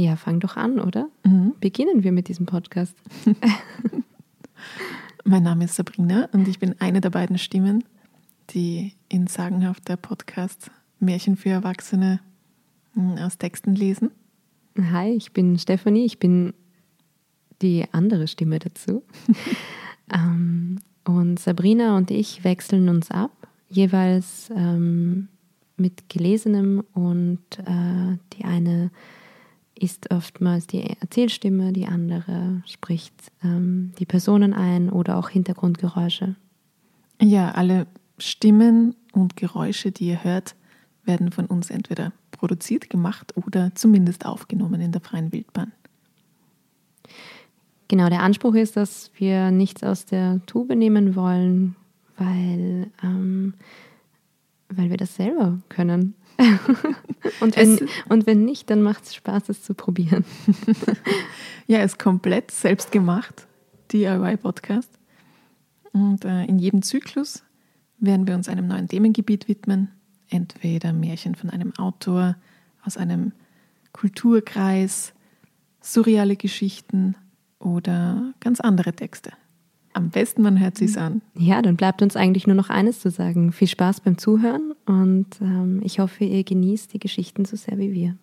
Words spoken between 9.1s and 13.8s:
in sagenhafter Podcast Märchen für Erwachsene hm, aus Texten